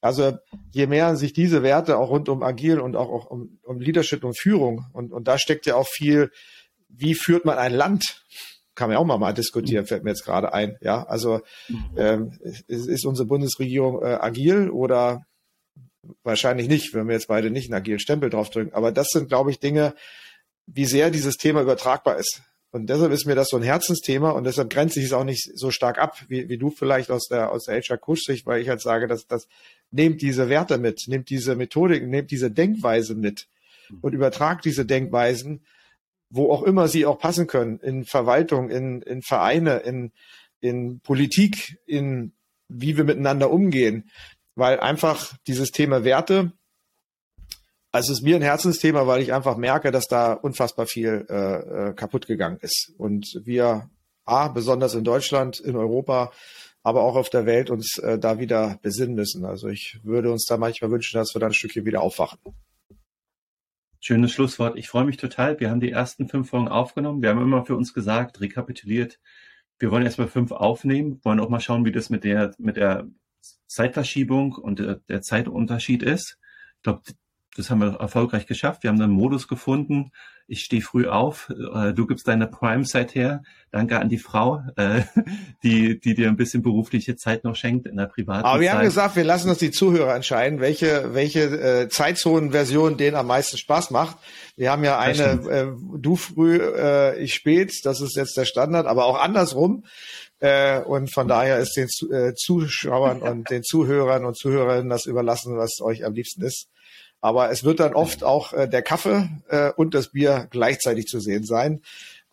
[0.00, 0.36] Also
[0.72, 4.24] je mehr sich diese Werte auch rund um Agil und auch, auch um, um Leadership
[4.24, 6.32] und Führung und, und da steckt ja auch viel,
[6.88, 8.24] wie führt man ein Land?
[8.74, 10.76] Kann man auch mal, mal diskutieren, fällt mir jetzt gerade ein.
[10.80, 11.40] Ja, also
[11.96, 12.32] ähm,
[12.66, 15.26] ist, unsere Bundesregierung äh, agil oder
[16.22, 18.74] wahrscheinlich nicht, wenn wir jetzt beide nicht einen agilen Stempel draufdrücken.
[18.74, 19.94] Aber das sind, glaube ich, Dinge,
[20.66, 22.42] wie sehr dieses Thema übertragbar ist.
[22.70, 25.50] Und deshalb ist mir das so ein Herzensthema und deshalb grenze ich es auch nicht
[25.54, 28.80] so stark ab, wie, wie du vielleicht aus der, aus der HR-Coach-Sicht, weil ich halt
[28.80, 29.46] sage, dass das
[29.90, 33.46] nehmt diese Werte mit, nehmt diese Methodik, nehmt diese Denkweise mit
[34.00, 35.60] und übertragt diese Denkweisen
[36.32, 40.12] wo auch immer sie auch passen können, in Verwaltung, in, in Vereine, in,
[40.60, 42.32] in Politik, in
[42.68, 44.10] wie wir miteinander umgehen,
[44.54, 46.52] weil einfach dieses Thema Werte,
[47.90, 51.90] also es ist mir ein Herzensthema, weil ich einfach merke, dass da unfassbar viel äh,
[51.90, 53.90] äh, kaputt gegangen ist und wir
[54.24, 56.32] a besonders in Deutschland, in Europa,
[56.82, 59.44] aber auch auf der Welt uns äh, da wieder besinnen müssen.
[59.44, 62.38] Also ich würde uns da manchmal wünschen, dass wir da ein Stückchen wieder aufwachen.
[64.04, 64.76] Schönes Schlusswort.
[64.76, 65.60] Ich freue mich total.
[65.60, 67.22] Wir haben die ersten fünf Folgen aufgenommen.
[67.22, 69.20] Wir haben immer für uns gesagt, rekapituliert,
[69.78, 73.06] wir wollen erstmal fünf aufnehmen, wollen auch mal schauen, wie das mit der, mit der
[73.68, 76.36] Zeitverschiebung und der, der Zeitunterschied ist.
[76.78, 77.02] Ich glaube,
[77.54, 78.82] das haben wir erfolgreich geschafft.
[78.82, 80.10] Wir haben einen Modus gefunden.
[80.46, 81.50] Ich stehe früh auf.
[81.50, 83.42] Äh, du gibst deine Prime-Zeit her.
[83.70, 85.02] Danke an die Frau, äh,
[85.62, 88.76] die, die dir ein bisschen berufliche Zeit noch schenkt in der privaten Aber wir Zeit.
[88.76, 93.56] haben gesagt, wir lassen uns die Zuhörer entscheiden, welche, welche äh, Zeitzonen-Version denen am meisten
[93.56, 94.18] Spaß macht.
[94.56, 95.66] Wir haben ja eine, äh,
[95.98, 97.72] du früh, äh, ich spät.
[97.84, 99.84] Das ist jetzt der Standard, aber auch andersrum.
[100.42, 105.56] Äh, und von daher ist den äh, Zuschauern und den Zuhörern und Zuhörerinnen das überlassen,
[105.56, 106.66] was euch am liebsten ist.
[107.22, 111.20] Aber es wird dann oft auch äh, der Kaffee äh, und das Bier gleichzeitig zu
[111.20, 111.80] sehen sein,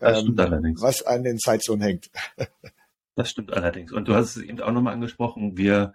[0.02, 0.36] ähm,
[0.80, 2.10] was an den Zeitzonen hängt.
[3.15, 3.91] das stimmt allerdings.
[3.91, 5.93] Und du hast es eben auch nochmal angesprochen, wir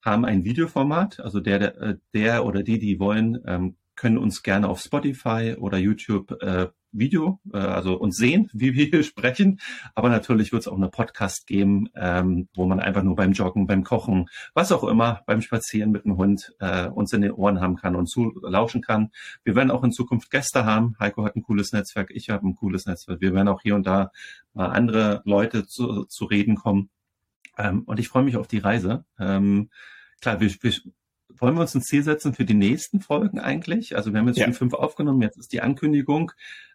[0.00, 4.42] haben ein Videoformat, also der, der, äh, der oder die, die wollen, ähm, können uns
[4.44, 9.60] gerne auf Spotify oder YouTube äh, Video, äh, also uns sehen, wie wir hier sprechen.
[9.94, 13.66] Aber natürlich wird es auch eine Podcast geben, ähm, wo man einfach nur beim Joggen,
[13.66, 17.60] beim Kochen, was auch immer, beim Spazieren mit dem Hund äh, uns in den Ohren
[17.60, 19.10] haben kann und zu lauschen kann.
[19.44, 20.96] Wir werden auch in Zukunft Gäste haben.
[20.98, 23.20] Heiko hat ein cooles Netzwerk, ich habe ein cooles Netzwerk.
[23.20, 24.10] Wir werden auch hier und da
[24.54, 26.90] mal andere Leute zu, zu reden kommen.
[27.58, 29.04] Ähm, und ich freue mich auf die Reise.
[29.18, 29.70] Ähm,
[30.20, 30.72] klar, wir, wir
[31.38, 33.96] wollen wir uns ein Ziel setzen für die nächsten Folgen eigentlich?
[33.96, 34.44] Also wir haben jetzt ja.
[34.44, 36.32] schon fünf aufgenommen, jetzt ist die Ankündigung.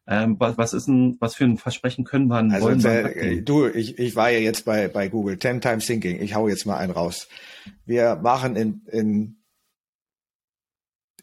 [0.08, 3.41] Ähm, was, was ist ein, was für ein Versprechen können wir also, wollen wir äh,
[3.41, 6.65] Du, ich, ich war ja jetzt bei, bei Google, Ten Times Thinking, ich hau jetzt
[6.65, 7.28] mal einen raus.
[7.86, 9.38] Wir machen in, in,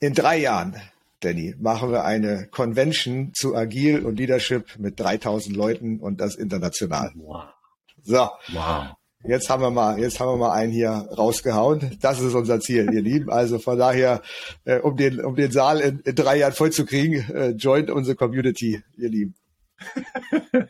[0.00, 0.76] in drei Jahren,
[1.20, 7.10] Danny, machen wir eine Convention zu Agil und Leadership mit 3000 Leuten und das international.
[7.16, 7.44] Wow.
[8.04, 8.28] So.
[8.52, 8.97] Wow.
[9.24, 11.98] Jetzt haben wir mal, jetzt haben wir mal einen hier rausgehauen.
[12.00, 13.30] Das ist unser Ziel, ihr Lieben.
[13.30, 14.22] Also von daher,
[14.64, 17.90] äh, um den, um den Saal in, in drei Jahren voll zu kriegen, äh, joint
[17.90, 19.34] unsere Community, ihr Lieben.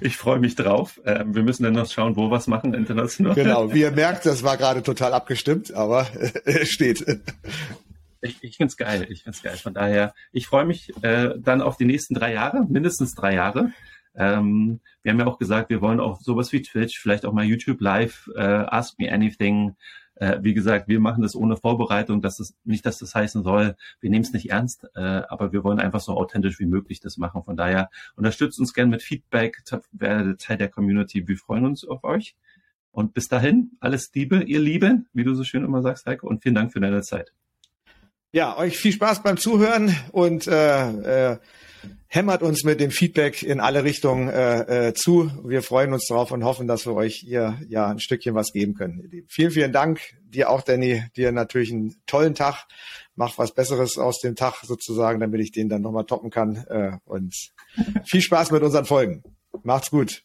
[0.00, 1.00] Ich freue mich drauf.
[1.06, 3.34] Ähm, wir müssen dann noch schauen, wo wir es machen international.
[3.34, 6.06] Genau, wie ihr merkt, das war gerade total abgestimmt, aber
[6.44, 7.04] äh, steht.
[8.20, 9.06] Ich, ich finde es geil.
[9.08, 9.56] Ich finde es geil.
[9.56, 13.72] Von daher, ich freue mich äh, dann auf die nächsten drei Jahre, mindestens drei Jahre.
[14.14, 17.44] Ähm, wir haben ja auch gesagt, wir wollen auch sowas wie Twitch, vielleicht auch mal
[17.44, 19.76] YouTube Live, äh, Ask Me Anything.
[20.16, 22.20] Äh, wie gesagt, wir machen das ohne Vorbereitung.
[22.20, 25.64] Das ist nicht, dass das heißen soll, wir nehmen es nicht ernst, äh, aber wir
[25.64, 27.42] wollen einfach so authentisch wie möglich das machen.
[27.42, 31.26] Von daher unterstützt uns gerne mit Feedback, werdet Teil der Community.
[31.26, 32.36] Wir freuen uns auf euch.
[32.92, 36.42] Und bis dahin, alles Liebe, ihr Lieben, wie du so schön immer sagst, Heike, und
[36.42, 37.32] vielen Dank für deine Zeit.
[38.32, 41.38] Ja, euch viel Spaß beim Zuhören und äh, äh,
[42.06, 45.30] hämmert uns mit dem Feedback in alle Richtungen äh, äh, zu.
[45.44, 48.74] Wir freuen uns darauf und hoffen, dass wir euch hier ja ein Stückchen was geben
[48.74, 49.24] können.
[49.28, 50.00] Vielen, vielen Dank.
[50.22, 51.04] Dir auch, Danny.
[51.16, 52.66] Dir natürlich einen tollen Tag.
[53.14, 56.56] Mach was Besseres aus dem Tag sozusagen, damit ich den dann nochmal toppen kann.
[56.68, 57.34] Äh, und
[58.04, 59.22] viel Spaß mit unseren Folgen.
[59.62, 60.24] Macht's gut.